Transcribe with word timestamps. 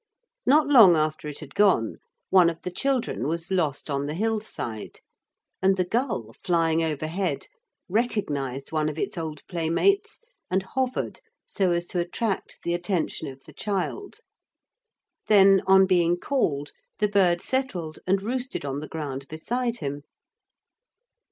Not 0.47 0.65
long 0.65 0.95
after 0.95 1.27
it 1.27 1.41
had 1.41 1.53
gone, 1.53 1.97
one 2.31 2.49
of 2.49 2.63
the 2.63 2.71
children 2.71 3.27
was 3.27 3.51
lost 3.51 3.87
on 3.87 4.07
the 4.07 4.15
hillside, 4.15 4.99
and 5.61 5.77
the 5.77 5.85
gull, 5.85 6.33
flying 6.43 6.81
overhead, 6.83 7.45
recognised 7.87 8.71
one 8.71 8.89
of 8.89 8.97
its 8.97 9.15
old 9.15 9.45
playmates 9.47 10.19
and 10.49 10.63
hovered 10.63 11.19
so 11.45 11.69
as 11.69 11.85
to 11.85 11.99
attract 11.99 12.63
the 12.63 12.73
attention 12.73 13.27
of 13.27 13.43
the 13.45 13.53
child. 13.53 14.21
Then, 15.27 15.61
on 15.67 15.85
being 15.85 16.17
called, 16.17 16.71
the 16.97 17.07
bird 17.07 17.39
settled 17.39 17.99
and 18.07 18.23
roosted 18.23 18.65
on 18.65 18.79
the 18.79 18.87
ground 18.87 19.27
beside 19.27 19.81
him. 19.81 20.01